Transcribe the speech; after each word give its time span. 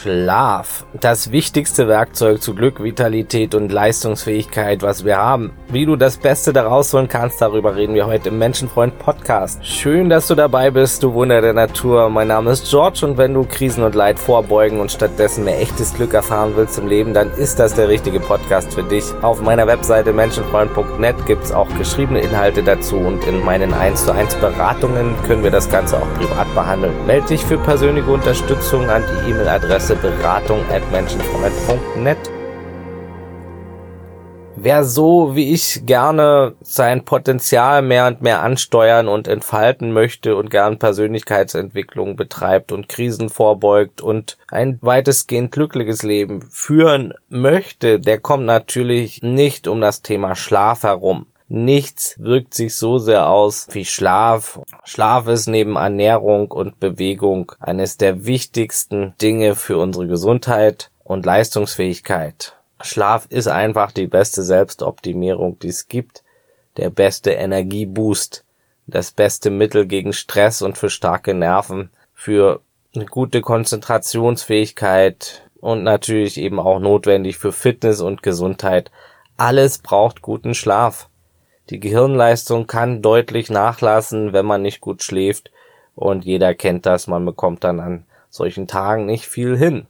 Schlaf. 0.00 0.86
Das 0.98 1.30
wichtigste 1.30 1.86
Werkzeug 1.86 2.40
zu 2.40 2.54
Glück, 2.54 2.82
Vitalität 2.82 3.54
und 3.54 3.70
Leistungsfähigkeit, 3.70 4.80
was 4.82 5.04
wir 5.04 5.18
haben. 5.18 5.52
Wie 5.68 5.84
du 5.84 5.96
das 5.96 6.16
Beste 6.16 6.54
daraus 6.54 6.94
holen 6.94 7.06
kannst, 7.06 7.42
darüber 7.42 7.76
reden 7.76 7.94
wir 7.94 8.06
heute 8.06 8.30
im 8.30 8.38
Menschenfreund 8.38 8.98
Podcast. 8.98 9.64
Schön, 9.64 10.08
dass 10.08 10.26
du 10.26 10.34
dabei 10.34 10.70
bist, 10.70 11.02
du 11.02 11.12
Wunder 11.12 11.42
der 11.42 11.52
Natur. 11.52 12.08
Mein 12.08 12.28
Name 12.28 12.50
ist 12.50 12.70
George 12.70 13.04
und 13.04 13.18
wenn 13.18 13.34
du 13.34 13.44
Krisen 13.44 13.84
und 13.84 13.94
Leid 13.94 14.18
vorbeugen 14.18 14.80
und 14.80 14.90
stattdessen 14.90 15.44
mehr 15.44 15.60
echtes 15.60 15.92
Glück 15.92 16.14
erfahren 16.14 16.52
willst 16.56 16.78
im 16.78 16.88
Leben, 16.88 17.12
dann 17.12 17.30
ist 17.32 17.58
das 17.58 17.74
der 17.74 17.88
richtige 17.88 18.20
Podcast 18.20 18.72
für 18.72 18.82
dich. 18.82 19.04
Auf 19.20 19.42
meiner 19.42 19.66
Webseite 19.66 20.14
menschenfreund.net 20.14 21.26
gibt's 21.26 21.52
auch 21.52 21.68
geschriebene 21.76 22.20
Inhalte 22.20 22.62
dazu 22.62 22.96
und 22.96 23.24
in 23.26 23.44
meinen 23.44 23.74
1 23.74 24.06
zu 24.06 24.12
1 24.12 24.36
Beratungen 24.36 25.14
können 25.26 25.44
wir 25.44 25.50
das 25.50 25.68
Ganze 25.70 25.98
auch 25.98 26.14
privat 26.14 26.52
behandeln. 26.54 26.94
Meld 27.06 27.28
dich 27.28 27.44
für 27.44 27.58
persönliche 27.58 28.10
Unterstützung 28.10 28.88
an 28.88 29.02
die 29.02 29.30
E-Mail-Adresse 29.30 29.89
Adresse 29.90 29.96
beratung 29.96 30.64
at. 32.06 32.16
Wer 34.56 34.84
so 34.84 35.34
wie 35.34 35.54
ich 35.54 35.86
gerne 35.86 36.54
sein 36.60 37.04
Potenzial 37.04 37.82
mehr 37.82 38.06
und 38.06 38.20
mehr 38.20 38.42
ansteuern 38.42 39.08
und 39.08 39.26
entfalten 39.26 39.92
möchte 39.92 40.36
und 40.36 40.50
gern 40.50 40.78
Persönlichkeitsentwicklung 40.78 42.16
betreibt 42.16 42.70
und 42.72 42.88
Krisen 42.88 43.30
vorbeugt 43.30 44.02
und 44.02 44.36
ein 44.48 44.78
weitestgehend 44.82 45.50
glückliches 45.50 46.02
Leben 46.02 46.42
führen 46.42 47.14
möchte, 47.28 48.00
der 48.00 48.18
kommt 48.18 48.44
natürlich 48.44 49.22
nicht 49.22 49.66
um 49.66 49.80
das 49.80 50.02
Thema 50.02 50.36
Schlaf 50.36 50.82
herum. 50.82 51.26
Nichts 51.52 52.14
wirkt 52.20 52.54
sich 52.54 52.76
so 52.76 52.98
sehr 52.98 53.28
aus 53.28 53.66
wie 53.72 53.84
Schlaf. 53.84 54.60
Schlaf 54.84 55.26
ist 55.26 55.48
neben 55.48 55.74
Ernährung 55.74 56.48
und 56.52 56.78
Bewegung 56.78 57.50
eines 57.58 57.96
der 57.96 58.24
wichtigsten 58.24 59.14
Dinge 59.20 59.56
für 59.56 59.78
unsere 59.78 60.06
Gesundheit 60.06 60.92
und 61.02 61.26
Leistungsfähigkeit. 61.26 62.54
Schlaf 62.80 63.26
ist 63.30 63.48
einfach 63.48 63.90
die 63.90 64.06
beste 64.06 64.44
Selbstoptimierung, 64.44 65.58
die 65.58 65.70
es 65.70 65.88
gibt, 65.88 66.22
der 66.76 66.90
beste 66.90 67.32
Energieboost, 67.32 68.44
das 68.86 69.10
beste 69.10 69.50
Mittel 69.50 69.88
gegen 69.88 70.12
Stress 70.12 70.62
und 70.62 70.78
für 70.78 70.88
starke 70.88 71.34
Nerven, 71.34 71.90
für 72.14 72.60
eine 72.94 73.06
gute 73.06 73.40
Konzentrationsfähigkeit 73.40 75.50
und 75.58 75.82
natürlich 75.82 76.38
eben 76.38 76.60
auch 76.60 76.78
notwendig 76.78 77.38
für 77.38 77.50
Fitness 77.50 78.00
und 78.00 78.22
Gesundheit. 78.22 78.92
Alles 79.36 79.78
braucht 79.78 80.22
guten 80.22 80.54
Schlaf. 80.54 81.09
Die 81.70 81.78
Gehirnleistung 81.78 82.66
kann 82.66 83.00
deutlich 83.00 83.48
nachlassen, 83.48 84.32
wenn 84.32 84.44
man 84.44 84.60
nicht 84.60 84.80
gut 84.80 85.04
schläft, 85.04 85.52
und 85.94 86.24
jeder 86.24 86.54
kennt 86.54 86.84
das, 86.84 87.06
man 87.06 87.24
bekommt 87.24 87.62
dann 87.62 87.78
an 87.78 88.04
solchen 88.28 88.66
Tagen 88.66 89.06
nicht 89.06 89.26
viel 89.26 89.56
hin. 89.56 89.86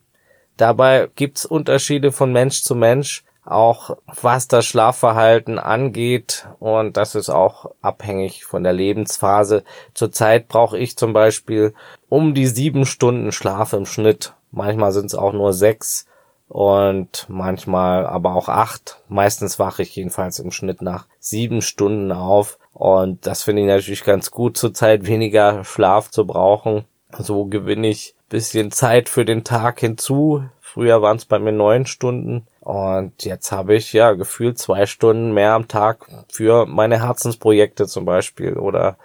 Dabei 0.59 1.09
gibt's 1.15 1.47
Unterschiede 1.47 2.13
von 2.13 2.33
Mensch 2.33 2.63
zu 2.63 2.75
Mensch, 2.75 3.25
auch 3.47 3.97
was 4.21 4.47
das 4.47 4.67
Schlafverhalten 4.67 5.59
angeht 5.59 6.47
und 6.59 6.99
das 6.99 7.15
ist 7.15 7.31
auch 7.31 7.71
abhängig 7.81 8.45
von 8.45 8.63
der 8.63 8.75
Lebensphase. 8.75 9.65
Zurzeit 9.95 10.49
brauche 10.49 10.79
ich 10.79 10.99
zum 10.99 11.15
Beispiel 11.15 11.73
um 12.11 12.35
die 12.35 12.47
sieben 12.47 12.85
Stunden 12.85 13.33
Schlaf 13.33 13.73
im 13.73 13.87
Schnitt. 13.87 14.35
Manchmal 14.51 14.93
sind 14.93 15.07
es 15.07 15.15
auch 15.15 15.33
nur 15.33 15.55
sechs 15.55 16.07
und 16.51 17.27
manchmal 17.29 18.07
aber 18.07 18.35
auch 18.35 18.49
acht. 18.49 19.01
Meistens 19.09 19.61
wache 19.61 19.83
ich 19.83 19.95
jedenfalls 19.95 20.41
im 20.41 20.51
Schnitt 20.51 20.83
nach 20.83 21.07
sieben 21.21 21.63
Stunden 21.63 22.11
auf 22.11 22.59
und 22.73 23.25
das 23.25 23.45
finde 23.45 23.63
ich 23.63 23.69
natürlich 23.69 24.03
ganz 24.03 24.33
gut 24.33 24.57
zurzeit 24.57 25.07
weniger 25.07 25.63
Schlaf 25.63 26.11
zu 26.11 26.27
brauchen. 26.27 26.85
So 27.17 27.45
gewinne 27.45 27.89
ich 27.89 28.17
bisschen 28.29 28.73
Zeit 28.73 29.09
für 29.09 29.25
den 29.25 29.45
Tag 29.45 29.81
hinzu. 29.81 30.45
Früher 30.61 31.03
waren 31.03 31.19
es 31.19 31.25
bei 31.25 31.39
mir 31.39 31.53
neun 31.53 31.87
Stunden 31.87 32.47
und 32.61 33.25
jetzt 33.25 33.53
habe 33.53 33.77
ich 33.77 33.93
ja 33.93 34.13
gefühlt 34.13 34.59
zwei 34.59 34.87
Stunden 34.87 35.33
mehr 35.33 35.53
am 35.53 35.69
Tag 35.69 36.07
für 36.29 36.67
meine 36.67 37.03
Herzensprojekte 37.03 37.87
zum 37.87 38.05
Beispiel 38.05 38.57
oder 38.57 38.97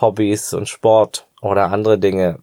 Hobbys 0.00 0.52
und 0.52 0.68
Sport 0.68 1.26
oder 1.40 1.70
andere 1.70 1.98
Dinge 1.98 2.40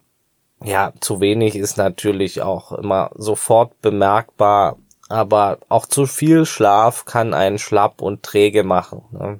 ja, 0.63 0.93
zu 0.99 1.19
wenig 1.19 1.55
ist 1.55 1.77
natürlich 1.77 2.41
auch 2.41 2.71
immer 2.71 3.11
sofort 3.15 3.81
bemerkbar, 3.81 4.77
aber 5.09 5.57
auch 5.69 5.85
zu 5.85 6.05
viel 6.05 6.45
Schlaf 6.45 7.05
kann 7.05 7.33
einen 7.33 7.57
schlapp 7.57 8.01
und 8.01 8.23
träge 8.23 8.63
machen. 8.63 9.03
Ne? 9.11 9.39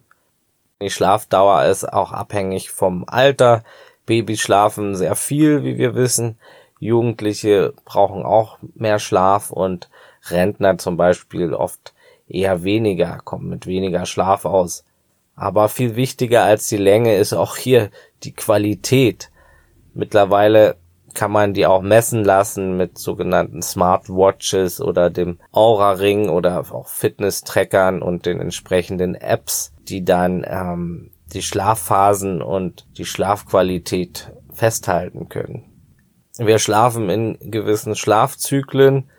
Die 0.82 0.90
Schlafdauer 0.90 1.66
ist 1.66 1.92
auch 1.92 2.12
abhängig 2.12 2.72
vom 2.72 3.06
Alter. 3.08 3.64
Babys 4.06 4.40
schlafen 4.40 4.96
sehr 4.96 5.16
viel, 5.16 5.64
wie 5.64 5.78
wir 5.78 5.94
wissen. 5.96 6.40
Jugendliche 6.80 7.74
brauchen 7.86 8.24
auch 8.24 8.58
mehr 8.74 8.98
Schlaf 8.98 9.52
und 9.52 9.90
Rentner 10.30 10.80
zum 10.80 10.98
Beispiel 10.98 11.54
oft 11.54 11.94
eher 12.28 12.64
weniger, 12.64 13.20
kommen 13.24 13.48
mit 13.48 13.68
weniger 13.68 14.08
Schlaf 14.08 14.46
aus. 14.46 14.84
Aber 15.36 15.70
viel 15.70 15.96
wichtiger 15.96 16.44
als 16.44 16.68
die 16.68 16.78
Länge 16.78 17.16
ist 17.16 17.34
auch 17.34 17.56
hier 17.56 17.92
die 18.24 18.34
Qualität. 18.34 19.30
Mittlerweile 19.94 20.78
kann 21.14 21.32
man 21.32 21.54
die 21.54 21.66
auch 21.66 21.82
messen 21.82 22.24
lassen 22.24 22.78
mit 22.78 22.98
sogenannten 22.98 23.62
Smartwatches 23.62 24.82
oder 24.82 25.10
dem 25.10 25.40
Aura-Ring 25.52 26.30
oder 26.30 26.60
auch 26.72 26.88
Fitness-Trackern 26.88 28.02
und 28.02 28.26
den 28.26 28.40
entsprechenden 28.40 29.16
Apps, 29.16 29.74
die 29.88 30.04
dann 30.04 30.46
ähm, 30.48 31.12
die 31.34 31.42
Schlafphasen 31.42 32.42
und 32.42 32.86
die 32.98 33.06
Schlafqualität 33.06 34.32
festhalten 34.52 35.30
können. 35.30 35.72
Wir 36.38 36.60
schlafen 36.60 37.10
in 37.10 37.38
gewissen 37.52 37.96
Schlafzyklen. 37.96 39.10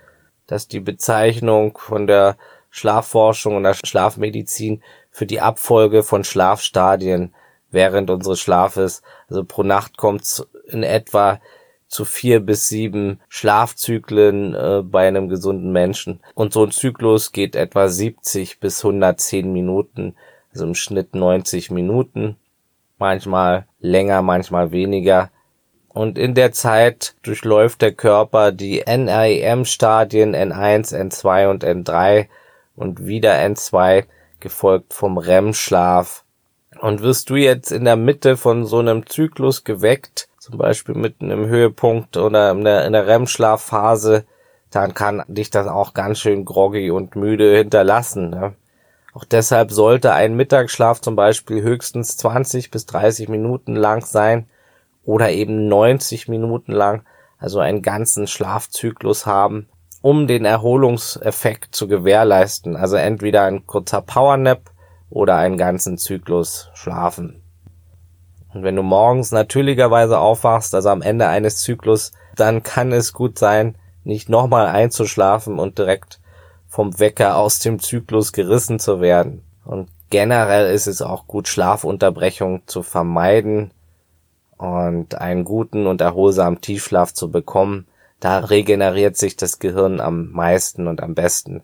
Das 0.47 0.63
ist 0.63 0.73
die 0.73 0.81
Bezeichnung 0.81 1.79
von 1.79 2.07
der 2.07 2.37
Schlafforschung 2.71 3.57
und 3.57 3.65
der 3.65 3.75
Schlafmedizin 3.75 4.83
für 5.11 5.27
die 5.27 5.41
Abfolge 5.41 6.03
von 6.03 6.25
Schlafstadien 6.25 7.35
während 7.71 8.11
unseres 8.11 8.41
Schlafes. 8.41 9.03
Also 9.29 9.45
pro 9.45 9.63
Nacht 9.63 9.97
kommt 9.97 10.47
in 10.67 10.83
etwa 10.83 11.41
zu 11.93 12.07
vier 12.07 12.41
bis 12.41 12.69
sieben 12.69 13.21
Schlafzyklen 13.29 14.55
äh, 14.55 14.83
bei 14.83 15.07
einem 15.07 15.29
gesunden 15.29 15.73
Menschen. 15.73 16.21
Und 16.35 16.55
so 16.55 16.65
ein 16.65 16.71
Zyklus 16.71 17.33
geht 17.33 17.55
etwa 17.55 17.87
70 17.87 18.61
bis 18.61 18.83
110 18.83 19.53
Minuten, 19.53 20.15
also 20.53 20.65
im 20.65 20.75
Schnitt 20.75 21.15
90 21.15 21.71
Minuten. 21.71 22.37
Manchmal 22.99 23.67
länger, 23.79 24.23
manchmal 24.23 24.73
weniger. 24.73 25.31
Und 25.89 26.17
in 26.17 26.35
der 26.35 26.53
Zeit 26.53 27.15
durchläuft 27.23 27.83
der 27.83 27.93
Körper 27.93 28.53
die 28.53 28.87
NREM-Stadien 28.87 30.35
N1, 30.35 30.97
N2 30.97 31.51
und 31.51 31.63
N3 31.63 32.27
und 32.75 33.05
wieder 33.05 33.35
N2, 33.35 34.05
gefolgt 34.41 34.95
vom 34.95 35.19
REM-Schlaf. 35.19 36.25
Und 36.81 37.03
wirst 37.03 37.29
du 37.29 37.37
jetzt 37.37 37.71
in 37.71 37.85
der 37.85 37.97
Mitte 37.97 38.39
von 38.39 38.65
so 38.65 38.79
einem 38.79 39.07
Zyklus 39.07 39.65
geweckt, 39.65 40.31
zum 40.43 40.59
Beispiel 40.59 40.97
mitten 40.97 41.31
im 41.31 41.47
Höhepunkt 41.47 42.17
oder 42.17 42.51
in 42.51 42.65
der, 42.65 42.85
in 42.85 42.93
der 42.93 43.07
REM-Schlafphase, 43.07 44.25
dann 44.71 44.93
kann 44.93 45.23
dich 45.29 45.51
das 45.51 45.69
auch 45.69 45.95
ganz 45.95 46.19
schön 46.19 46.45
groggy 46.45 46.91
und 46.91 47.15
müde 47.15 47.59
hinterlassen. 47.59 48.31
Ne? 48.31 48.55
Auch 49.15 49.25
deshalb 49.25 49.71
sollte 49.71 50.15
ein 50.15 50.35
Mittagsschlaf 50.35 51.01
zum 51.01 51.15
Beispiel 51.15 51.63
höchstens 51.63 52.17
20 52.17 52.73
bis 52.73 52.87
30 52.87 53.29
Minuten 53.29 53.77
lang 53.77 54.05
sein 54.05 54.49
oder 55.05 55.31
eben 55.31 55.69
90 55.69 56.27
Minuten 56.27 56.73
lang, 56.73 57.05
also 57.39 57.61
einen 57.61 57.81
ganzen 57.81 58.27
Schlafzyklus 58.27 59.27
haben, 59.27 59.69
um 60.01 60.27
den 60.27 60.45
Erholungseffekt 60.45 61.73
zu 61.73 61.87
gewährleisten. 61.87 62.75
Also 62.75 62.97
entweder 62.97 63.45
ein 63.45 63.65
kurzer 63.69 64.03
Powernap 64.03 64.73
oder 65.09 65.37
einen 65.37 65.57
ganzen 65.57 65.99
Zyklus 65.99 66.69
schlafen. 66.75 67.42
Und 68.55 68.63
wenn 68.63 68.77
du 68.77 68.83
morgens 68.83 69.33
natürlicherweise 69.33 70.19
aufwachst, 70.19 70.75
also 70.75 70.91
am 70.91 71.03
Ende 71.03 71.29
eines 71.29 71.61
Zyklus, 71.61 72.13
dann 72.37 72.63
kann 72.63 72.93
es 72.93 73.13
gut 73.13 73.39
sein, 73.39 73.77
nicht 74.05 74.29
nochmal 74.29 74.67
einzuschlafen 74.67 75.59
und 75.59 75.79
direkt 75.79 76.21
vom 76.69 76.99
Wecker 76.99 77.37
aus 77.37 77.61
dem 77.61 77.79
Zyklus 77.79 78.33
gerissen 78.33 78.79
zu 78.79 79.01
werden. 79.01 79.43
Und 79.65 79.89
generell 80.11 80.73
ist 80.73 80.87
es 80.87 81.03
auch 81.03 81.27
gut, 81.27 81.49
Schlafunterbrechung 81.49 82.63
zu 82.67 82.83
vermeiden 82.83 83.73
und 84.59 85.17
einen 85.17 85.45
guten 85.45 85.87
und 85.87 86.01
erholsamen 86.01 86.61
Tiefschlaf 86.61 87.13
zu 87.13 87.31
bekommen. 87.31 87.87
Da 88.21 88.39
regeneriert 88.39 89.17
sich 89.17 89.37
das 89.37 89.59
Gehirn 89.59 90.01
am 90.01 90.31
meisten 90.31 90.87
und 90.87 91.03
am 91.03 91.15
besten. 91.15 91.63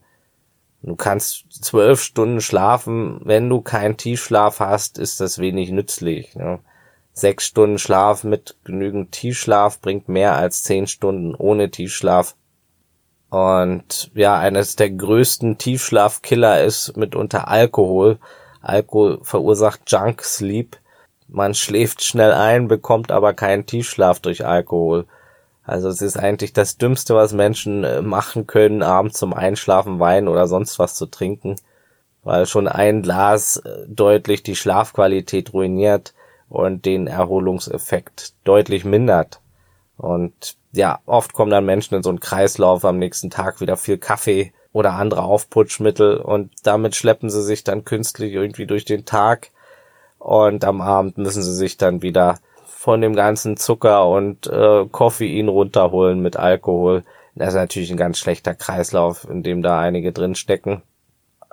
Du 0.83 0.95
kannst 0.97 1.47
zwölf 1.51 2.01
Stunden 2.03 2.41
schlafen, 2.41 3.21
wenn 3.25 3.49
du 3.49 3.61
keinen 3.61 3.97
Tiefschlaf 3.97 4.61
hast, 4.61 4.99
ist 4.99 5.21
das 5.21 5.39
wenig 5.39 5.71
nützlich. 5.71 6.37
Ne? 6.37 6.61
Sechs 7.13 7.47
Stunden 7.47 7.79
Schlaf 7.79 8.23
mit 8.25 8.57
genügend 8.65 9.13
Tiefschlaf 9.13 9.81
bringt 9.81 10.09
mehr 10.09 10.37
als 10.37 10.63
zehn 10.63 10.87
Stunden 10.87 11.35
ohne 11.35 11.71
Tiefschlaf. 11.71 12.37
Und 13.31 14.11
ja, 14.15 14.39
eines 14.39 14.77
der 14.77 14.91
größten 14.91 15.59
Tiefschlafkiller 15.59 16.63
ist 16.63 16.97
mitunter 16.97 17.49
Alkohol. 17.49 18.19
Alkohol 18.63 19.19
verursacht 19.23 19.81
Junk 19.87 20.23
Sleep. 20.23 20.77
Man 21.27 21.55
schläft 21.55 22.03
schnell 22.03 22.33
ein, 22.33 22.69
bekommt 22.69 23.11
aber 23.11 23.35
keinen 23.35 23.67
Tiefschlaf 23.67 24.21
durch 24.21 24.47
Alkohol. 24.47 25.07
Also 25.69 25.91
es 25.91 26.01
ist 26.01 26.17
eigentlich 26.17 26.55
das 26.55 26.79
Dümmste, 26.79 27.15
was 27.15 27.35
Menschen 27.35 27.85
äh, 27.85 28.01
machen 28.01 28.47
können, 28.47 28.83
abends 28.83 29.19
zum 29.19 29.35
Einschlafen 29.35 30.01
Wein 30.01 30.27
oder 30.27 30.47
sonst 30.47 30.79
was 30.79 30.95
zu 30.95 31.05
trinken, 31.05 31.57
weil 32.23 32.47
schon 32.47 32.67
ein 32.67 33.03
Glas 33.03 33.59
äh, 33.59 33.85
deutlich 33.87 34.43
die 34.43 34.57
Schlafqualität 34.57 35.53
ruiniert 35.53 36.15
und 36.49 36.85
den 36.85 37.07
Erholungseffekt 37.07 38.35
deutlich 38.45 38.85
mindert. 38.85 39.41
Und 39.97 40.57
ja, 40.73 41.01
oft 41.07 41.33
kommen 41.33 41.51
dann 41.51 41.65
Menschen 41.65 41.95
in 41.95 42.03
so 42.03 42.11
einen 42.11 42.21
Kreislauf, 42.21 42.85
am 42.85 42.99
nächsten 42.99 43.31
Tag 43.31 43.61
wieder 43.61 43.77
viel 43.77 43.99
Kaffee 43.99 44.53
oder 44.73 44.93
andere 44.95 45.23
Aufputschmittel 45.23 46.19
und 46.19 46.53
damit 46.63 46.95
schleppen 46.95 47.31
sie 47.31 47.43
sich 47.43 47.65
dann 47.65 47.85
künstlich 47.85 48.33
irgendwie 48.33 48.67
durch 48.67 48.85
den 48.85 49.05
Tag 49.05 49.51
und 50.19 50.65
am 50.65 50.81
Abend 50.81 51.19
müssen 51.19 51.43
sie 51.43 51.55
sich 51.55 51.77
dann 51.79 52.03
wieder 52.03 52.39
von 52.67 53.01
dem 53.01 53.17
ganzen 53.17 53.57
Zucker 53.57 54.09
und 54.09 54.47
äh, 54.47 54.87
Koffein 54.91 55.49
runterholen 55.49 56.21
mit 56.21 56.37
Alkohol. 56.37 57.05
Das 57.35 57.49
ist 57.49 57.55
natürlich 57.55 57.91
ein 57.91 57.97
ganz 57.97 58.19
schlechter 58.19 58.55
Kreislauf, 58.55 59.29
in 59.29 59.43
dem 59.43 59.63
da 59.63 59.81
einige 59.81 60.13
drin 60.13 60.35
stecken. 60.35 60.83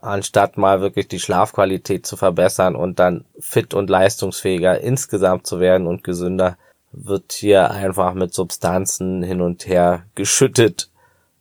Anstatt 0.06 0.56
mal 0.56 0.82
wirklich 0.82 1.08
die 1.08 1.20
Schlafqualität 1.20 2.06
zu 2.06 2.16
verbessern 2.16 2.76
und 2.76 3.00
dann 3.00 3.26
fit 3.40 3.74
und 3.74 3.90
leistungsfähiger 3.90 4.80
insgesamt 4.82 5.48
zu 5.48 5.60
werden 5.60 5.88
und 5.88 6.04
gesünder, 6.04 6.58
wird 6.92 7.32
hier 7.32 7.72
einfach 7.72 8.14
mit 8.14 8.32
Substanzen 8.32 9.24
hin 9.24 9.42
und 9.42 9.66
her 9.66 10.04
geschüttet. 10.14 10.92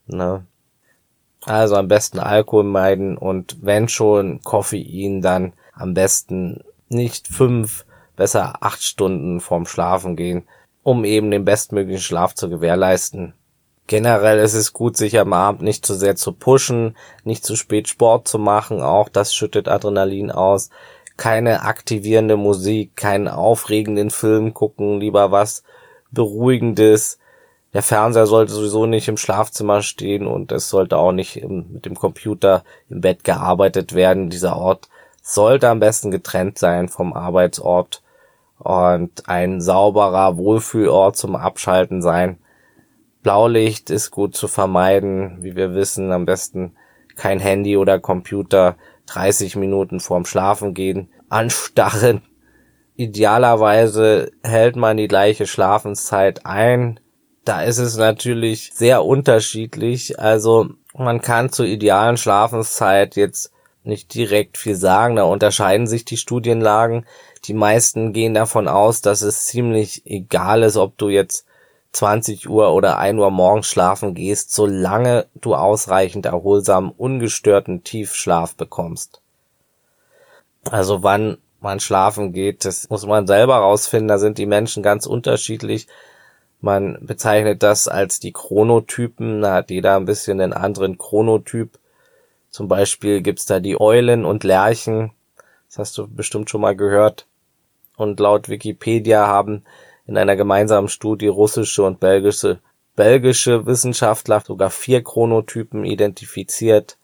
Ne? 0.07 0.45
Also 1.43 1.75
am 1.75 1.87
besten 1.87 2.17
Alkohol 2.17 2.63
meiden 2.63 3.19
und 3.19 3.57
wenn 3.61 3.87
schon 3.87 4.41
Koffein, 4.41 5.21
dann 5.21 5.53
am 5.73 5.93
besten 5.93 6.63
nicht 6.89 7.27
fünf 7.27 7.85
besser 8.15 8.63
acht 8.63 8.81
Stunden 8.81 9.41
vorm 9.41 9.67
Schlafen 9.67 10.15
gehen, 10.15 10.47
um 10.81 11.05
eben 11.05 11.29
den 11.29 11.45
bestmöglichen 11.45 12.01
Schlaf 12.01 12.33
zu 12.33 12.49
gewährleisten. 12.49 13.33
Generell 13.87 14.39
ist 14.39 14.55
es 14.55 14.73
gut, 14.73 14.97
sich 14.97 15.19
am 15.19 15.33
Abend 15.33 15.61
nicht 15.61 15.85
zu 15.85 15.93
sehr 15.93 16.15
zu 16.15 16.31
pushen, 16.31 16.95
nicht 17.23 17.45
zu 17.45 17.55
spät 17.55 17.87
Sport 17.87 18.27
zu 18.27 18.39
machen, 18.39 18.81
auch 18.81 19.09
das 19.09 19.35
schüttet 19.35 19.67
Adrenalin 19.67 20.31
aus. 20.31 20.69
Keine 21.17 21.61
aktivierende 21.61 22.35
Musik, 22.35 22.95
keinen 22.95 23.27
aufregenden 23.27 24.09
Film 24.09 24.53
gucken, 24.53 24.99
lieber 24.99 25.31
was 25.31 25.63
Beruhigendes. 26.11 27.19
Der 27.73 27.83
Fernseher 27.83 28.25
sollte 28.25 28.53
sowieso 28.53 28.85
nicht 28.85 29.07
im 29.07 29.17
Schlafzimmer 29.17 29.81
stehen 29.81 30.25
und 30.25 30.51
es 30.51 30.69
sollte 30.69 30.97
auch 30.97 31.11
nicht 31.11 31.37
im, 31.37 31.71
mit 31.71 31.85
dem 31.85 31.95
Computer 31.95 32.63
im 32.89 33.01
Bett 33.01 33.23
gearbeitet 33.23 33.93
werden. 33.93 34.29
Dieser 34.29 34.57
Ort 34.57 34.89
sollte 35.21 35.69
am 35.69 35.79
besten 35.79 36.09
getrennt 36.09 36.57
sein 36.57 36.89
vom 36.89 37.13
Arbeitsort 37.13 38.01
und 38.59 39.27
ein 39.27 39.61
sauberer 39.61 40.37
Wohlfühlort 40.37 41.17
zum 41.17 41.35
Abschalten 41.35 42.01
sein. 42.01 42.39
Blaulicht 43.25 43.89
ist 43.89 44.11
gut 44.11 44.35
zu 44.35 44.47
vermeiden, 44.47 45.39
wie 45.41 45.55
wir 45.55 45.73
wissen, 45.73 46.11
am 46.11 46.27
besten 46.27 46.75
kein 47.15 47.39
Handy 47.39 47.75
oder 47.75 47.99
Computer 47.99 48.77
30 49.07 49.55
Minuten 49.55 49.99
vorm 49.99 50.25
Schlafen 50.25 50.75
gehen 50.75 51.09
anstarren. 51.27 52.21
Idealerweise 52.95 54.29
hält 54.43 54.75
man 54.75 54.97
die 54.97 55.07
gleiche 55.07 55.47
Schlafenszeit 55.47 56.45
ein. 56.45 56.99
Da 57.45 57.63
ist 57.63 57.79
es 57.79 57.97
natürlich 57.97 58.69
sehr 58.75 59.03
unterschiedlich. 59.03 60.19
Also 60.19 60.69
man 60.95 61.19
kann 61.19 61.51
zur 61.51 61.65
idealen 61.65 62.17
Schlafenszeit 62.17 63.15
jetzt 63.15 63.51
nicht 63.83 64.13
direkt 64.13 64.55
viel 64.55 64.75
sagen. 64.75 65.15
Da 65.15 65.23
unterscheiden 65.23 65.87
sich 65.87 66.05
die 66.05 66.17
Studienlagen. 66.17 67.07
Die 67.45 67.55
meisten 67.55 68.13
gehen 68.13 68.35
davon 68.35 68.67
aus, 68.67 69.01
dass 69.01 69.23
es 69.23 69.45
ziemlich 69.45 70.05
egal 70.05 70.61
ist, 70.61 70.77
ob 70.77 70.99
du 70.99 71.09
jetzt 71.09 71.47
20 71.95 72.49
Uhr 72.49 72.73
oder 72.73 72.97
1 72.97 73.17
Uhr 73.17 73.31
morgens 73.31 73.67
schlafen 73.67 74.15
gehst, 74.15 74.53
solange 74.53 75.27
du 75.35 75.55
ausreichend 75.55 76.25
erholsamen, 76.25 76.91
ungestörten 76.91 77.83
Tiefschlaf 77.85 78.55
bekommst. 78.55 79.21
Also 80.69 81.03
wann 81.03 81.37
man 81.61 81.79
schlafen 81.79 82.33
geht, 82.33 82.65
das 82.65 82.89
muss 82.89 83.05
man 83.05 83.27
selber 83.27 83.55
rausfinden, 83.55 84.09
da 84.09 84.17
sind 84.17 84.37
die 84.37 84.45
Menschen 84.45 84.83
ganz 84.83 85.05
unterschiedlich. 85.05 85.87
Man 86.59 86.97
bezeichnet 86.99 87.63
das 87.63 87.87
als 87.87 88.19
die 88.19 88.33
Chronotypen, 88.33 89.41
da 89.41 89.53
hat 89.53 89.69
jeder 89.69 89.95
ein 89.95 90.05
bisschen 90.05 90.41
einen 90.41 90.53
anderen 90.53 90.97
Chronotyp. 90.97 91.79
Zum 92.49 92.67
Beispiel 92.67 93.21
gibt's 93.21 93.45
da 93.45 93.61
die 93.61 93.79
Eulen 93.79 94.25
und 94.25 94.43
Lerchen, 94.43 95.11
das 95.69 95.79
hast 95.79 95.97
du 95.97 96.07
bestimmt 96.07 96.49
schon 96.49 96.61
mal 96.61 96.75
gehört 96.75 97.25
und 97.95 98.19
laut 98.19 98.49
Wikipedia 98.49 99.27
haben 99.27 99.63
in 100.07 100.17
einer 100.17 100.35
gemeinsamen 100.35 100.87
Studie 100.87 101.27
russische 101.27 101.83
und 101.83 101.99
belgische, 101.99 102.59
belgische 102.95 103.65
Wissenschaftler 103.65 104.41
sogar 104.45 104.69
vier 104.69 105.03
Chronotypen 105.03 105.83
identifiziert 105.83 106.97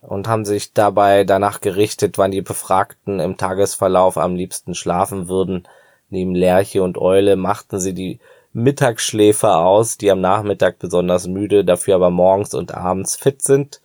und 0.00 0.28
haben 0.28 0.44
sich 0.44 0.72
dabei 0.72 1.24
danach 1.24 1.60
gerichtet, 1.60 2.18
wann 2.18 2.30
die 2.30 2.42
Befragten 2.42 3.20
im 3.20 3.36
Tagesverlauf 3.36 4.18
am 4.18 4.34
liebsten 4.34 4.74
schlafen 4.74 5.28
würden. 5.28 5.68
Neben 6.08 6.34
Lerche 6.34 6.82
und 6.82 6.98
Eule 6.98 7.36
machten 7.36 7.78
sie 7.78 7.94
die 7.94 8.18
Mittagsschläfer 8.52 9.58
aus, 9.58 9.96
die 9.96 10.10
am 10.10 10.20
Nachmittag 10.20 10.78
besonders 10.80 11.28
müde, 11.28 11.64
dafür 11.64 11.94
aber 11.94 12.10
morgens 12.10 12.52
und 12.52 12.74
abends 12.74 13.16
fit 13.16 13.42
sind. 13.42 13.80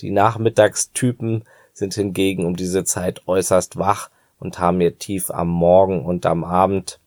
Die 0.00 0.10
Nachmittagstypen 0.10 1.44
sind 1.72 1.94
hingegen 1.94 2.44
um 2.44 2.56
diese 2.56 2.84
Zeit 2.84 3.26
äußerst 3.26 3.78
wach 3.78 4.10
und 4.38 4.58
haben 4.58 4.80
ihr 4.80 4.98
Tief 4.98 5.30
am 5.30 5.48
Morgen 5.48 6.04
und 6.04 6.26
am 6.26 6.44
Abend. 6.44 6.99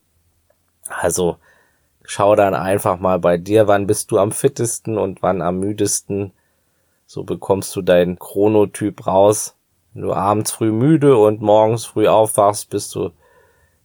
Also 0.87 1.37
schau 2.03 2.35
dann 2.35 2.53
einfach 2.53 2.99
mal 2.99 3.19
bei 3.19 3.37
dir, 3.37 3.67
wann 3.67 3.87
bist 3.87 4.11
du 4.11 4.19
am 4.19 4.31
fittesten 4.31 4.97
und 4.97 5.21
wann 5.21 5.41
am 5.41 5.59
müdesten. 5.59 6.31
So 7.05 7.23
bekommst 7.23 7.75
du 7.75 7.81
deinen 7.81 8.19
Chronotyp 8.19 9.05
raus. 9.05 9.55
Wenn 9.93 10.03
du 10.03 10.13
abends 10.13 10.51
früh 10.51 10.71
müde 10.71 11.17
und 11.17 11.41
morgens 11.41 11.85
früh 11.85 12.07
aufwachst, 12.07 12.69
bist 12.69 12.95
du 12.95 13.11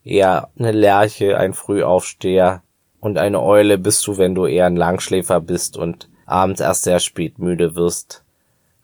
eher 0.04 0.48
eine 0.58 0.72
Lerche, 0.72 1.36
ein 1.36 1.52
Frühaufsteher 1.52 2.62
und 3.00 3.18
eine 3.18 3.42
Eule 3.42 3.78
bist 3.78 4.06
du, 4.06 4.18
wenn 4.18 4.34
du 4.34 4.46
eher 4.46 4.66
ein 4.66 4.76
Langschläfer 4.76 5.40
bist 5.40 5.76
und 5.76 6.08
abends 6.26 6.60
erst 6.60 6.84
sehr 6.84 6.98
spät 6.98 7.38
müde 7.38 7.74
wirst, 7.74 8.24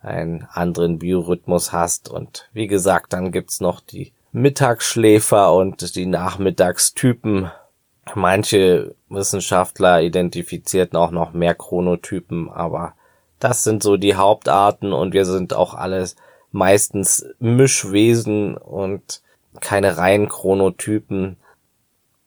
einen 0.02 0.46
anderen 0.52 0.99
Biorhythmus 0.99 1.72
hast 1.72 2.10
und 2.10 2.49
wie 2.52 2.67
gesagt, 2.67 3.12
dann 3.12 3.32
gibt's 3.32 3.60
noch 3.60 3.81
die 3.81 4.12
Mittagsschläfer 4.32 5.55
und 5.55 5.94
die 5.96 6.06
Nachmittagstypen. 6.06 7.50
Manche 8.15 8.95
Wissenschaftler 9.09 10.03
identifizierten 10.03 10.97
auch 10.99 11.11
noch 11.11 11.33
mehr 11.33 11.55
Chronotypen, 11.55 12.51
aber 12.51 12.95
das 13.41 13.65
sind 13.65 13.83
so 13.83 13.97
die 13.97 14.15
Hauptarten 14.15 14.93
und 14.93 15.15
wir 15.15 15.25
sind 15.25 15.55
auch 15.55 15.75
alles 15.75 16.17
meistens 16.53 17.27
Mischwesen 17.41 18.56
und 18.56 19.23
keine 19.61 19.96
reinen 19.96 20.29
Chronotypen. 20.29 21.37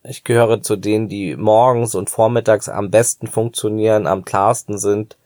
Ich 0.03 0.23
gehöre 0.23 0.61
zu 0.61 0.75
denen, 0.75 1.09
die 1.09 1.35
morgens 1.35 1.95
und 1.95 2.09
vormittags 2.09 2.69
am 2.69 2.91
besten 2.91 3.27
funktionieren, 3.27 4.07
am 4.07 4.25
klarsten 4.25 4.77
sind. 4.77 5.17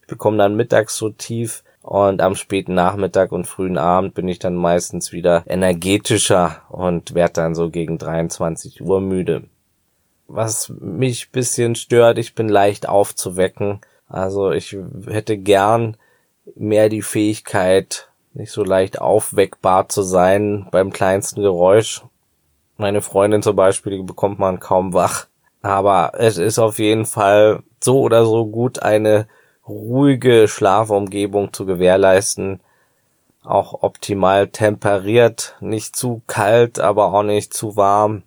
Ich 0.00 0.06
bekomme 0.06 0.38
dann 0.38 0.56
mittags 0.56 0.96
so 0.96 1.10
tief 1.10 1.64
und 1.82 2.20
am 2.20 2.34
späten 2.34 2.74
Nachmittag 2.74 3.32
und 3.32 3.46
frühen 3.46 3.78
Abend 3.78 4.14
bin 4.14 4.26
ich 4.28 4.38
dann 4.38 4.54
meistens 4.54 5.12
wieder 5.12 5.44
energetischer 5.46 6.62
und 6.68 7.14
werde 7.14 7.34
dann 7.34 7.54
so 7.54 7.70
gegen 7.70 7.98
23 7.98 8.82
Uhr 8.82 9.00
müde. 9.00 9.44
Was 10.28 10.72
mich 10.80 11.30
bisschen 11.30 11.74
stört, 11.74 12.18
ich 12.18 12.34
bin 12.34 12.48
leicht 12.48 12.88
aufzuwecken. 12.88 13.80
Also 14.08 14.50
ich 14.52 14.76
hätte 15.06 15.38
gern 15.38 15.96
mehr 16.54 16.88
die 16.88 17.02
Fähigkeit, 17.02 18.08
nicht 18.34 18.52
so 18.52 18.64
leicht 18.64 19.00
aufweckbar 19.00 19.88
zu 19.88 20.02
sein 20.02 20.68
beim 20.70 20.92
kleinsten 20.92 21.42
Geräusch. 21.42 22.04
Meine 22.76 23.00
Freundin 23.00 23.42
zum 23.42 23.56
Beispiel, 23.56 23.98
die 23.98 24.02
bekommt 24.02 24.38
man 24.38 24.60
kaum 24.60 24.92
wach. 24.92 25.26
Aber 25.62 26.12
es 26.14 26.38
ist 26.38 26.58
auf 26.58 26.78
jeden 26.78 27.06
Fall 27.06 27.62
so 27.82 28.00
oder 28.00 28.24
so 28.24 28.46
gut, 28.46 28.82
eine 28.82 29.26
ruhige 29.66 30.46
Schlafumgebung 30.46 31.52
zu 31.52 31.66
gewährleisten, 31.66 32.60
auch 33.42 33.82
optimal 33.82 34.48
temperiert, 34.48 35.56
nicht 35.60 35.96
zu 35.96 36.22
kalt, 36.26 36.78
aber 36.78 37.12
auch 37.12 37.22
nicht 37.22 37.54
zu 37.54 37.76
warm. 37.76 38.22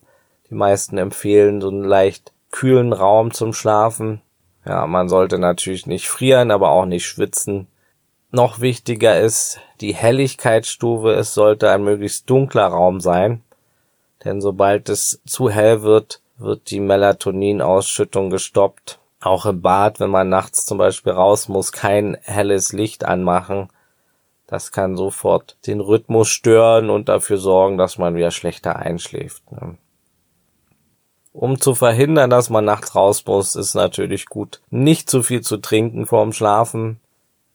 Die 0.50 0.56
meisten 0.56 0.98
empfehlen 0.98 1.62
so 1.62 1.70
einen 1.70 1.84
leicht 1.84 2.34
kühlen 2.52 2.94
Raum 2.94 3.32
zum 3.32 3.54
Schlafen. 3.54 4.22
Ja, 4.66 4.88
man 4.88 5.10
sollte 5.10 5.40
natürlich 5.40 5.86
nicht 5.86 6.08
frieren, 6.08 6.52
aber 6.52 6.72
auch 6.72 6.86
nicht 6.86 7.06
schwitzen. 7.06 7.68
Noch 8.32 8.60
wichtiger 8.60 9.20
ist 9.20 9.60
die 9.82 9.94
Helligkeitsstufe. 9.94 11.12
Es 11.12 11.34
sollte 11.34 11.70
ein 11.72 11.84
möglichst 11.84 12.30
dunkler 12.30 12.68
Raum 12.68 13.00
sein, 13.00 13.44
denn 14.24 14.42
sobald 14.42 14.90
es 14.90 15.22
zu 15.26 15.50
hell 15.50 15.82
wird, 15.82 16.22
wird 16.38 16.72
die 16.72 16.80
Melatoninausschüttung 16.80 18.30
gestoppt 18.30 19.00
auch 19.22 19.46
im 19.46 19.62
Bad, 19.62 20.00
wenn 20.00 20.10
man 20.10 20.30
nachts 20.30 20.66
zum 20.66 20.78
Beispiel 20.78 21.12
raus 21.12 21.50
muss, 21.50 21.72
kein 21.72 22.18
helles 22.22 22.72
Licht 22.72 23.04
anmachen. 23.04 23.70
Das 24.48 24.72
kann 24.72 24.96
sofort 24.96 25.58
den 25.68 25.80
Rhythmus 25.80 26.30
stören 26.30 26.90
und 26.90 27.10
dafür 27.10 27.38
sorgen, 27.38 27.78
dass 27.78 27.98
man 27.98 28.16
wieder 28.16 28.32
schlechter 28.32 28.78
einschläft. 28.78 29.52
Ne? 29.52 29.78
Um 31.40 31.62
zu 31.62 31.74
verhindern, 31.74 32.30
dass 32.30 32.50
man 32.50 32.66
nachts 32.66 32.96
raus 32.96 33.26
muss, 33.26 33.56
ist 33.56 33.74
natürlich 33.74 34.26
gut, 34.26 34.60
nicht 34.72 35.10
zu 35.10 35.24
viel 35.24 35.40
zu 35.40 35.56
trinken 35.56 36.06
vorm 36.06 36.34
Schlafen. 36.34 37.00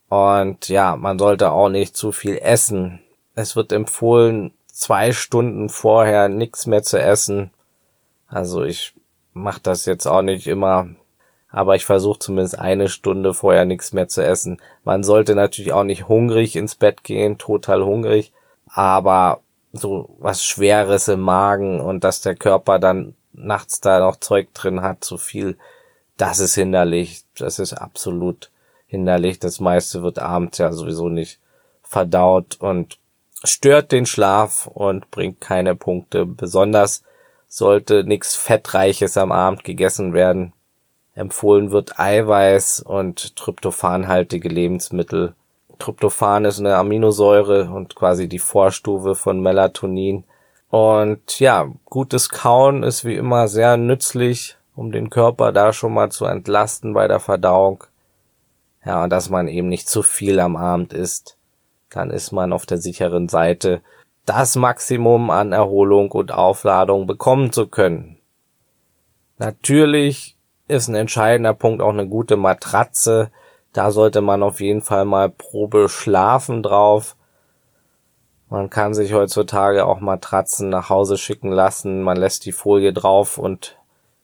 Und 0.09 0.71
ja, 0.71 0.97
man 0.97 1.19
sollte 1.19 1.51
auch 1.51 1.69
nicht 1.69 1.95
zu 1.95 2.11
viel 2.11 2.39
essen. 2.39 3.01
Es 3.35 3.57
wird 3.57 3.73
empfohlen, 3.73 4.55
zwei 4.69 5.13
Stunden 5.13 5.69
vorher 5.69 6.31
nichts 6.31 6.65
mehr 6.65 6.83
zu 6.83 6.99
essen. 6.99 7.51
Also 8.27 8.65
ich 8.65 8.95
mache 9.35 9.61
das 9.63 9.85
jetzt 9.85 10.07
auch 10.07 10.23
nicht 10.23 10.47
immer, 10.47 10.89
aber 11.51 11.77
ich 11.77 11.85
versuche 11.85 12.21
zumindest 12.21 12.59
eine 12.59 12.89
Stunde 12.89 13.35
vorher 13.35 13.67
nichts 13.67 13.93
mehr 13.93 14.09
zu 14.09 14.25
essen. 14.25 14.63
Man 14.85 15.05
sollte 15.05 15.35
natürlich 15.35 15.75
auch 15.75 15.85
nicht 15.85 16.09
hungrig 16.09 16.57
ins 16.57 16.75
Bett 16.75 17.05
gehen, 17.05 17.37
total 17.37 17.85
hungrig, 17.85 18.33
aber 18.67 19.41
so 19.75 20.09
was 20.21 20.43
Schweres 20.43 21.07
im 21.09 21.21
Magen 21.21 21.83
und 21.83 22.03
dass 22.03 22.23
der 22.23 22.35
Körper 22.35 22.79
dann 22.79 23.15
nachts 23.35 23.81
da 23.81 24.01
noch 24.01 24.17
Zeug 24.17 24.55
drin 24.55 24.83
hat, 24.83 25.05
zu 25.05 25.19
viel, 25.19 25.59
das 26.17 26.39
ist 26.39 26.55
hinderlich. 26.55 27.25
Das 27.37 27.59
ist 27.59 27.73
absolut 27.73 28.51
hinderlich. 28.87 29.39
Das 29.39 29.61
meiste 29.61 30.03
wird 30.03 30.19
abends 30.19 30.59
ja 30.59 30.73
sowieso 30.73 31.09
nicht 31.09 31.39
verdaut 31.83 32.57
und 32.61 32.99
stört 33.43 33.93
den 33.93 34.07
Schlaf 34.07 34.67
und 34.67 35.11
bringt 35.11 35.41
keine 35.41 35.75
Punkte. 35.75 36.25
Besonders 36.27 37.03
sollte 37.49 38.05
nichts 38.05 38.35
Fettreiches 38.35 39.17
am 39.17 39.33
Abend 39.33 39.65
gegessen 39.65 40.13
werden. 40.13 40.53
Empfohlen 41.15 41.71
wird 41.71 41.99
Eiweiß 41.99 42.81
und 42.81 43.37
tryptophanhaltige 43.37 44.49
Lebensmittel. 44.49 45.35
Tryptophan 45.79 46.45
ist 46.45 46.59
eine 46.59 46.77
Aminosäure 46.77 47.71
und 47.71 47.95
quasi 47.95 48.29
die 48.29 48.39
Vorstufe 48.39 49.15
von 49.15 49.41
Melatonin. 49.41 50.25
Und 50.75 51.39
ja, 51.39 51.71
gutes 51.85 52.31
Kauen 52.31 52.83
ist 52.83 53.05
wie 53.05 53.15
immer 53.15 53.47
sehr 53.47 53.77
nützlich, 53.77 54.57
um 54.75 54.91
den 54.91 55.09
Körper 55.09 55.53
da 55.53 55.73
schon 55.73 55.95
mal 55.95 56.11
zu 56.11 56.25
entlasten 56.25 56.95
bei 56.95 57.07
der 57.07 57.21
Verdauung. 57.21 57.85
Ja, 58.85 59.05
und 59.05 59.11
dass 59.11 59.31
man 59.31 59.47
eben 59.47 59.69
nicht 59.69 59.89
zu 59.89 60.03
viel 60.03 60.41
am 60.41 60.57
Abend 60.57 60.93
isst. 60.93 61.39
Dann 61.91 62.11
ist 62.11 62.33
man 62.33 62.53
auf 62.53 62.67
der 62.67 62.79
sicheren 62.79 63.29
Seite, 63.29 63.83
das 64.27 64.57
Maximum 64.57 65.31
an 65.31 65.53
Erholung 65.53 66.11
und 66.11 66.33
Aufladung 66.33 67.07
bekommen 67.07 67.53
zu 67.53 67.69
können. 67.69 68.19
Natürlich 69.39 70.37
ist 70.67 70.89
ein 70.89 70.97
entscheidender 70.97 71.55
Punkt 71.55 71.83
auch 71.83 71.93
eine 71.93 72.09
gute 72.09 72.37
Matratze. 72.37 73.31
Da 73.73 73.93
sollte 73.93 74.23
man 74.23 74.43
auf 74.43 74.59
jeden 74.59 74.83
Fall 74.83 75.05
mal 75.05 75.31
Probe 75.31 75.89
schlafen 75.89 76.65
drauf. 76.65 77.15
Man 78.55 78.71
kann 78.71 78.95
sich 78.95 79.13
heutzutage 79.13 79.85
auch 79.85 79.99
Matratzen 79.99 80.69
nach 80.69 80.89
Hause 80.89 81.19
schicken 81.19 81.51
lassen. 81.51 82.03
Man 82.03 82.17
lässt 82.17 82.47
die 82.47 82.53
Folie 82.53 82.93
drauf 82.93 83.37
und 83.37 83.77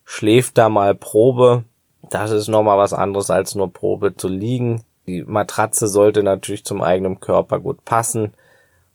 schläft 0.05 0.57
da 0.57 0.69
mal 0.69 0.95
Probe. 0.95 1.65
Das 2.09 2.31
ist 2.31 2.47
nochmal 2.47 2.77
was 2.77 2.93
anderes 2.93 3.29
als 3.29 3.55
nur 3.55 3.73
Probe 3.73 4.15
zu 4.15 4.29
liegen. 4.29 4.85
Die 5.05 5.23
Matratze 5.23 5.89
sollte 5.89 6.23
natürlich 6.23 6.63
zum 6.63 6.81
eigenen 6.81 7.19
Körper 7.19 7.59
gut 7.59 7.83
passen. 7.83 8.33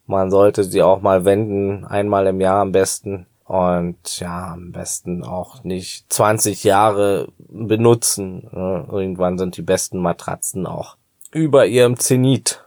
Man 0.07 0.31
sollte 0.31 0.65
sie 0.65 0.83
auch 0.83 1.03
mal 1.03 1.27
wenden, 1.27 1.85
einmal 1.85 2.27
im 2.29 2.41
Jahr 2.41 2.63
am 2.63 2.73
besten. 2.73 3.27
Und 3.45 4.19
ja, 4.19 4.55
am 4.55 4.73
besten 4.73 5.23
auch 5.23 5.63
nicht 5.65 6.11
20 6.11 6.65
Jahre 6.65 7.29
benutzen. 7.37 8.49
Irgendwann 8.91 9.37
sind 9.37 9.59
die 9.59 9.63
besten 9.63 9.99
Matratzen 9.99 10.67
auch 10.67 10.97
über 11.31 11.67
ihrem 11.67 11.99
Zenit. 11.99 12.65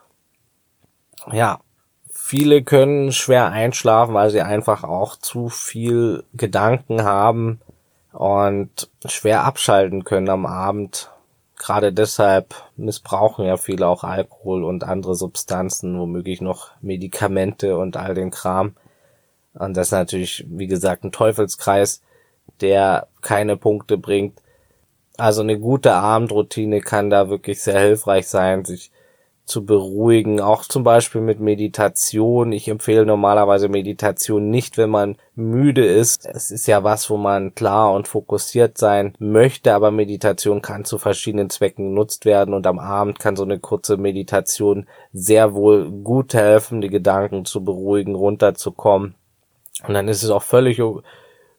Ja, 1.31 1.61
viele 2.29 2.61
können 2.61 3.11
schwer 3.11 3.47
einschlafen, 3.47 4.13
weil 4.13 4.29
sie 4.29 4.41
einfach 4.41 4.83
auch 4.83 5.15
zu 5.15 5.49
viel 5.49 6.23
Gedanken 6.35 7.03
haben 7.03 7.59
und 8.13 8.91
schwer 9.05 9.45
abschalten 9.45 10.03
können 10.03 10.29
am 10.29 10.45
Abend. 10.45 11.09
Gerade 11.57 11.91
deshalb 11.91 12.53
missbrauchen 12.77 13.45
ja 13.45 13.57
viele 13.57 13.87
auch 13.87 14.03
Alkohol 14.03 14.63
und 14.63 14.83
andere 14.83 15.15
Substanzen, 15.15 15.99
womöglich 15.99 16.39
noch 16.39 16.69
Medikamente 16.81 17.79
und 17.79 17.97
all 17.97 18.13
den 18.13 18.29
Kram. 18.29 18.75
Und 19.55 19.75
das 19.75 19.87
ist 19.87 19.93
natürlich, 19.93 20.45
wie 20.49 20.67
gesagt, 20.67 21.03
ein 21.03 21.11
Teufelskreis, 21.11 22.03
der 22.61 23.07
keine 23.21 23.57
Punkte 23.57 23.97
bringt. 23.97 24.39
Also 25.17 25.41
eine 25.41 25.57
gute 25.57 25.93
Abendroutine 25.93 26.81
kann 26.81 27.09
da 27.09 27.27
wirklich 27.31 27.63
sehr 27.63 27.79
hilfreich 27.79 28.27
sein, 28.27 28.65
sich 28.65 28.91
zu 29.49 29.65
beruhigen, 29.65 30.39
auch 30.39 30.63
zum 30.63 30.83
Beispiel 30.83 31.21
mit 31.21 31.39
Meditation. 31.39 32.51
Ich 32.51 32.67
empfehle 32.67 33.05
normalerweise 33.05 33.67
Meditation 33.67 34.49
nicht, 34.49 34.77
wenn 34.77 34.89
man 34.89 35.17
müde 35.35 35.85
ist. 35.85 36.25
Es 36.25 36.51
ist 36.51 36.67
ja 36.67 36.83
was, 36.83 37.09
wo 37.09 37.17
man 37.17 37.55
klar 37.55 37.91
und 37.93 38.07
fokussiert 38.07 38.77
sein 38.77 39.13
möchte, 39.19 39.73
aber 39.73 39.91
Meditation 39.91 40.61
kann 40.61 40.85
zu 40.85 40.97
verschiedenen 40.97 41.49
Zwecken 41.49 41.89
genutzt 41.89 42.25
werden 42.25 42.53
und 42.53 42.67
am 42.67 42.79
Abend 42.79 43.19
kann 43.19 43.35
so 43.35 43.43
eine 43.43 43.59
kurze 43.59 43.97
Meditation 43.97 44.87
sehr 45.11 45.53
wohl 45.53 45.89
gut 45.89 46.33
helfen, 46.33 46.81
die 46.81 46.89
Gedanken 46.89 47.45
zu 47.45 47.63
beruhigen, 47.63 48.15
runterzukommen. 48.15 49.15
Und 49.87 49.93
dann 49.93 50.07
ist 50.07 50.23
es 50.23 50.29
auch 50.29 50.43
völlig, 50.43 50.81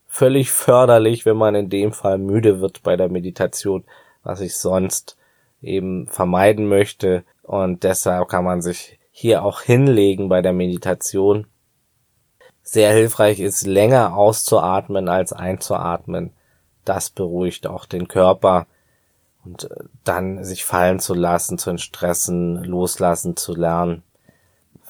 völlig 0.06 0.50
förderlich, 0.50 1.26
wenn 1.26 1.36
man 1.36 1.54
in 1.54 1.70
dem 1.70 1.92
Fall 1.92 2.18
müde 2.18 2.60
wird 2.60 2.82
bei 2.82 2.96
der 2.96 3.08
Meditation, 3.08 3.84
was 4.22 4.40
ich 4.40 4.56
sonst 4.56 5.16
eben 5.62 6.06
vermeiden 6.06 6.68
möchte. 6.68 7.24
Und 7.50 7.82
deshalb 7.82 8.28
kann 8.28 8.44
man 8.44 8.62
sich 8.62 9.00
hier 9.10 9.44
auch 9.44 9.62
hinlegen 9.62 10.28
bei 10.28 10.40
der 10.40 10.52
Meditation. 10.52 11.48
Sehr 12.62 12.92
hilfreich 12.92 13.40
ist, 13.40 13.66
länger 13.66 14.16
auszuatmen 14.16 15.08
als 15.08 15.32
einzuatmen. 15.32 16.32
Das 16.84 17.10
beruhigt 17.10 17.66
auch 17.66 17.86
den 17.86 18.06
Körper. 18.06 18.68
Und 19.44 19.64
äh, 19.64 19.84
dann 20.04 20.44
sich 20.44 20.64
fallen 20.64 21.00
zu 21.00 21.14
lassen, 21.14 21.58
zu 21.58 21.70
entstressen, 21.70 22.62
loslassen 22.62 23.36
zu 23.36 23.56
lernen 23.56 24.04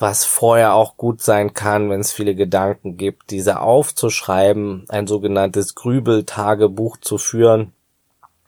was 0.00 0.24
vorher 0.24 0.74
auch 0.74 0.96
gut 0.96 1.20
sein 1.20 1.52
kann, 1.52 1.90
wenn 1.90 2.00
es 2.00 2.12
viele 2.12 2.34
Gedanken 2.34 2.96
gibt, 2.96 3.30
diese 3.30 3.60
aufzuschreiben, 3.60 4.86
ein 4.88 5.06
sogenanntes 5.06 5.74
Grübeltagebuch 5.74 6.96
zu 6.96 7.18
führen. 7.18 7.72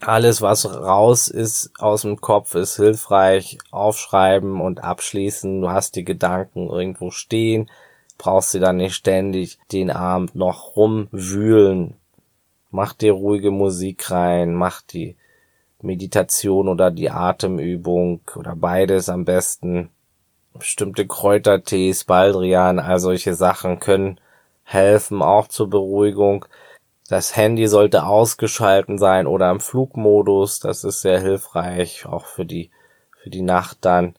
Alles, 0.05 0.43
was 0.43 0.67
raus 0.67 1.29
ist 1.29 1.71
aus 1.79 2.03
dem 2.03 2.21
Kopf, 2.21 2.57
ist 2.57 2.75
hilfreich. 2.75 3.59
Aufschreiben 3.71 4.61
und 4.61 4.83
abschließen. 4.83 5.61
Du 5.61 5.71
hast 5.71 5.95
die 5.95 6.05
Gedanken 6.05 6.69
irgendwo 6.69 7.13
stehen, 7.13 7.71
brauchst 8.19 8.51
sie 8.51 8.59
dann 8.59 8.79
nicht 8.79 8.95
ständig 8.95 9.61
den 9.71 9.91
Abend 9.91 10.35
noch 10.35 10.75
rumwühlen. 10.75 11.95
Mach 12.73 12.95
dir 12.95 13.13
ruhige 13.13 13.53
Musik 13.53 14.11
rein, 14.11 14.55
mach 14.55 14.83
die 14.83 15.15
Meditation 15.81 16.69
oder 16.69 16.91
die 16.91 17.11
Atemübung 17.11 18.23
oder 18.35 18.57
beides 18.57 19.09
am 19.09 19.25
besten 19.25 19.91
bestimmte 20.53 21.07
Kräutertees, 21.07 22.05
Baldrian, 22.05 22.81
all 22.81 22.99
solche 22.99 23.35
Sachen 23.35 23.79
können 23.79 24.19
helfen, 24.65 25.23
auch 25.23 25.47
zur 25.47 25.71
Beruhigung. 25.71 26.45
Das 27.13 27.37
Handy 27.37 27.67
sollte 27.67 28.07
ausgeschalten 28.07 28.97
sein 28.97 29.27
oder 29.27 29.51
im 29.51 29.61
Flugmodus. 29.61 30.61
Das 30.61 30.83
ist 30.83 31.03
sehr 31.03 31.21
hilfreich, 31.21 32.07
auch 32.07 32.25
für 32.25 32.47
die, 32.47 32.71
für 33.23 33.29
die 33.29 33.43
Nacht 33.43 33.77
dann. 33.83 34.15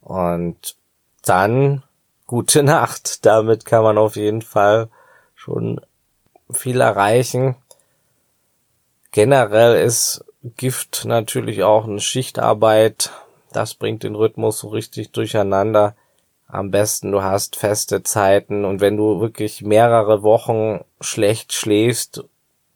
Und 0.00 0.74
dann 1.22 1.84
gute 2.26 2.62
Nacht. 2.64 3.24
Damit 3.26 3.64
kann 3.64 3.84
man 3.84 3.96
auf 3.96 4.16
jeden 4.16 4.42
Fall 4.42 4.88
schon 5.36 5.80
viel 6.50 6.80
erreichen. 6.80 7.54
Generell 9.12 9.80
ist 9.80 10.24
Gift 10.42 11.04
natürlich 11.04 11.62
auch 11.62 11.84
eine 11.84 12.00
Schichtarbeit. 12.00 13.12
Das 13.52 13.74
bringt 13.74 14.02
den 14.02 14.16
Rhythmus 14.16 14.58
so 14.58 14.70
richtig 14.70 15.12
durcheinander. 15.12 15.94
Am 16.52 16.70
besten 16.70 17.12
du 17.12 17.22
hast 17.22 17.56
feste 17.56 18.02
Zeiten 18.02 18.64
und 18.64 18.80
wenn 18.80 18.96
du 18.96 19.20
wirklich 19.20 19.62
mehrere 19.62 20.22
Wochen 20.22 20.84
schlecht 21.00 21.52
schläfst, 21.52 22.24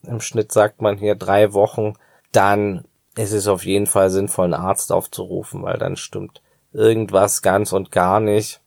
im 0.02 0.20
Schnitt 0.20 0.52
sagt 0.52 0.82
man 0.82 0.98
hier 0.98 1.14
drei 1.14 1.52
Wochen, 1.52 1.94
dann 2.32 2.84
ist 3.16 3.32
es 3.32 3.48
auf 3.48 3.64
jeden 3.64 3.86
Fall 3.86 4.10
sinnvoll, 4.10 4.46
einen 4.46 4.54
Arzt 4.54 4.92
aufzurufen, 4.92 5.62
weil 5.62 5.78
dann 5.78 5.96
stimmt 5.96 6.42
irgendwas 6.72 7.42
ganz 7.42 7.72
und 7.72 7.90
gar 7.90 8.20
nicht. 8.20 8.60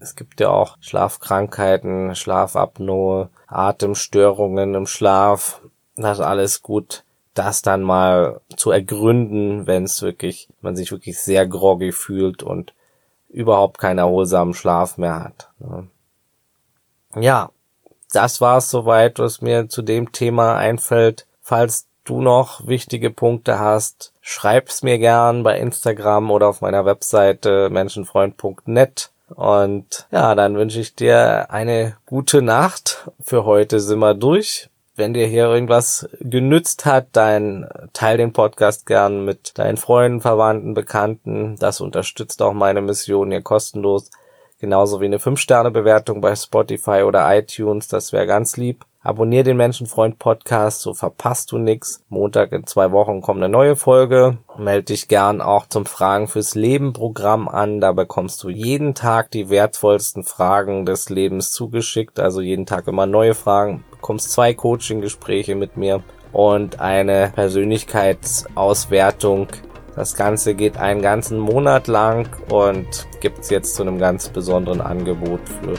Es 0.00 0.16
gibt 0.16 0.40
ja 0.40 0.50
auch 0.50 0.76
Schlafkrankheiten, 0.80 2.14
Schlafapnoe, 2.14 3.28
Atemstörungen 3.46 4.74
im 4.74 4.86
Schlaf. 4.86 5.62
Das 5.96 6.18
ist 6.18 6.24
alles 6.24 6.62
gut 6.62 7.04
das 7.34 7.62
dann 7.62 7.82
mal 7.82 8.40
zu 8.56 8.70
ergründen, 8.70 9.66
wenn 9.66 9.84
es 9.84 10.02
wirklich, 10.02 10.48
man 10.60 10.76
sich 10.76 10.92
wirklich 10.92 11.18
sehr 11.18 11.46
groggy 11.46 11.92
fühlt 11.92 12.42
und 12.42 12.74
überhaupt 13.32 13.78
keinen 13.78 13.98
erholsamen 13.98 14.54
Schlaf 14.54 14.98
mehr 14.98 15.24
hat. 15.24 15.50
Ne? 15.58 15.88
Ja, 17.16 17.50
das 18.12 18.40
war 18.40 18.58
es 18.58 18.70
soweit, 18.70 19.18
was 19.18 19.40
mir 19.40 19.68
zu 19.68 19.82
dem 19.82 20.12
Thema 20.12 20.56
einfällt. 20.56 21.26
Falls 21.40 21.88
du 22.04 22.20
noch 22.20 22.66
wichtige 22.66 23.10
Punkte 23.10 23.58
hast, 23.58 24.12
schreib's 24.20 24.82
mir 24.82 24.98
gern 24.98 25.42
bei 25.42 25.58
Instagram 25.58 26.30
oder 26.30 26.48
auf 26.48 26.60
meiner 26.60 26.84
Webseite 26.84 27.70
menschenfreund.net. 27.70 29.10
Und 29.34 30.06
ja, 30.10 30.34
dann 30.34 30.56
wünsche 30.56 30.80
ich 30.80 30.94
dir 30.94 31.50
eine 31.50 31.96
gute 32.04 32.42
Nacht. 32.42 33.10
Für 33.20 33.44
heute 33.44 33.80
sind 33.80 34.00
wir 34.00 34.14
durch 34.14 34.68
wenn 35.02 35.14
dir 35.14 35.26
hier 35.26 35.46
irgendwas 35.46 36.08
genützt 36.20 36.86
hat, 36.86 37.08
dann 37.10 37.68
teil 37.92 38.18
den 38.18 38.32
Podcast 38.32 38.86
gern 38.86 39.24
mit 39.24 39.58
deinen 39.58 39.76
Freunden, 39.76 40.20
Verwandten, 40.20 40.74
Bekannten. 40.74 41.56
Das 41.58 41.80
unterstützt 41.80 42.40
auch 42.40 42.52
meine 42.52 42.82
Mission 42.82 43.32
hier 43.32 43.42
kostenlos. 43.42 44.12
Genauso 44.60 45.00
wie 45.00 45.06
eine 45.06 45.18
5-Sterne-Bewertung 45.18 46.20
bei 46.20 46.36
Spotify 46.36 47.02
oder 47.02 47.36
iTunes, 47.36 47.88
das 47.88 48.12
wäre 48.12 48.28
ganz 48.28 48.56
lieb. 48.56 48.84
Abonnier 49.04 49.42
den 49.42 49.56
Menschenfreund 49.56 50.20
Podcast, 50.20 50.80
so 50.80 50.94
verpasst 50.94 51.50
du 51.50 51.58
nix. 51.58 52.04
Montag 52.08 52.52
in 52.52 52.68
zwei 52.68 52.92
Wochen 52.92 53.20
kommt 53.20 53.42
eine 53.42 53.48
neue 53.48 53.74
Folge. 53.74 54.38
Meld 54.56 54.90
dich 54.90 55.08
gern 55.08 55.40
auch 55.40 55.66
zum 55.66 55.86
Fragen 55.86 56.28
fürs 56.28 56.54
Leben 56.54 56.92
Programm 56.92 57.48
an. 57.48 57.80
Da 57.80 57.90
bekommst 57.90 58.44
du 58.44 58.48
jeden 58.48 58.94
Tag 58.94 59.32
die 59.32 59.50
wertvollsten 59.50 60.22
Fragen 60.22 60.86
des 60.86 61.08
Lebens 61.08 61.50
zugeschickt. 61.50 62.20
Also 62.20 62.40
jeden 62.40 62.64
Tag 62.64 62.86
immer 62.86 63.06
neue 63.06 63.34
Fragen. 63.34 63.82
Bekommst 63.90 64.30
zwei 64.30 64.54
Coaching-Gespräche 64.54 65.56
mit 65.56 65.76
mir 65.76 66.04
und 66.32 66.78
eine 66.78 67.32
Persönlichkeitsauswertung 67.34 69.48
das 69.94 70.14
Ganze 70.14 70.54
geht 70.54 70.78
einen 70.78 71.02
ganzen 71.02 71.38
Monat 71.38 71.86
lang 71.86 72.26
und 72.48 73.06
gibt's 73.20 73.50
jetzt 73.50 73.74
zu 73.74 73.82
einem 73.82 73.98
ganz 73.98 74.30
besonderen 74.30 74.80
Angebot 74.80 75.46
für 75.46 75.74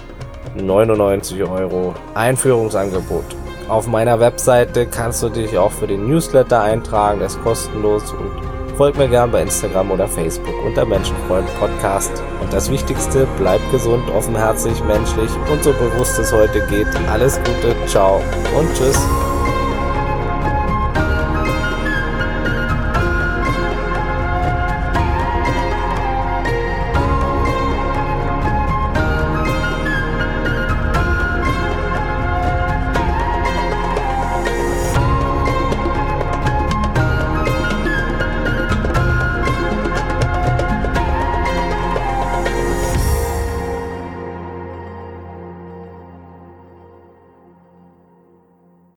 99 0.55 1.43
Euro 1.43 1.93
Einführungsangebot. 2.13 3.25
Auf 3.69 3.87
meiner 3.87 4.19
Webseite 4.19 4.85
kannst 4.87 5.23
du 5.23 5.29
dich 5.29 5.57
auch 5.57 5.71
für 5.71 5.87
den 5.87 6.07
Newsletter 6.07 6.61
eintragen, 6.61 7.19
der 7.19 7.27
ist 7.27 7.41
kostenlos 7.43 8.11
und 8.11 8.75
folg 8.75 8.97
mir 8.97 9.07
gern 9.07 9.31
bei 9.31 9.41
Instagram 9.41 9.91
oder 9.91 10.07
Facebook 10.07 10.53
unter 10.65 10.85
Menschenfreund 10.85 11.47
Podcast. 11.59 12.11
Und 12.41 12.51
das 12.51 12.69
Wichtigste, 12.69 13.27
bleib 13.37 13.61
gesund, 13.71 14.03
offenherzig, 14.15 14.83
menschlich 14.83 15.31
und 15.51 15.63
so 15.63 15.71
bewusst 15.73 16.19
es 16.19 16.33
heute 16.33 16.65
geht. 16.67 16.87
Alles 17.11 17.37
Gute, 17.37 17.75
ciao 17.87 18.21
und 18.57 18.67
tschüss. 18.75 18.99